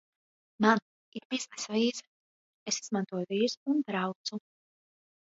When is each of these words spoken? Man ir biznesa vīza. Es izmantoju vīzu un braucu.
Man 0.65 0.79
ir 1.17 1.25
biznesa 1.33 1.73
vīza. 1.75 2.05
Es 2.71 2.79
izmantoju 2.85 3.27
vīzu 3.33 3.73
un 3.75 3.83
braucu. 3.91 4.41